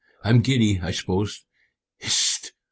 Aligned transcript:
"I'm 0.23 0.41
giddy, 0.41 0.79
I 0.81 0.89
suppose." 0.89 1.43
"Hist!" 1.99 2.53